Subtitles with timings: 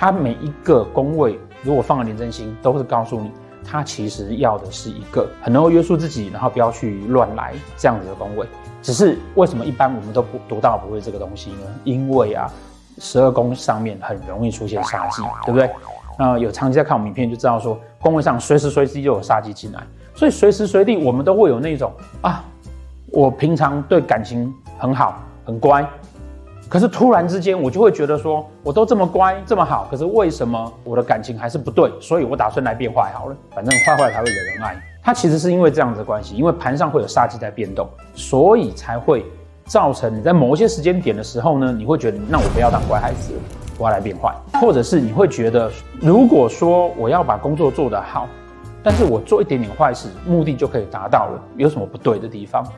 [0.00, 3.32] 它每一个宫位，如果放了廉贞星，都是告诉你，
[3.64, 8.46] 它其实要的是一个很能够约束自己，然后不要去乱来这样子的宫位。
[8.80, 11.66] 只是为什么一般我们都不读到不会这个东西呢？
[11.82, 12.48] 因为啊，
[12.98, 15.68] 十二宫上面很容易出现杀机，对不对？
[16.16, 19.82] 那有长期在看我们影片就知道说，宫位上随时随地就有杀机进来，
[20.14, 21.92] 所以随时随地我们都会有那种
[22.22, 22.44] 啊，
[23.08, 25.84] 我平常对感情很好很乖。
[26.68, 31.90] 可是突然之间，我就会觉得说，我都这么乖这么好，可是为什么我的感情还是不对？
[31.98, 34.76] 所以我打算来变坏好了，反正坏坏才会惹人爱。
[35.02, 39.24] 它其实是因为这样子的关系，因为盘上会有煞气在变动，所以才会
[39.64, 43.32] 造成你在某些时间点的时候呢，你会觉得，那我不要当乖孩子，
[43.78, 48.28] 我要来变坏，或者是你会觉得，如果说我要把工作做得好，
[48.82, 52.62] 但是我做一点点坏事，目的就可以达到了，有什么不对的地方？